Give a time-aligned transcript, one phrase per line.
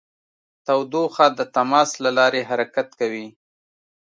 [0.65, 3.27] تودوخه د تماس له لارې حرکت کوي.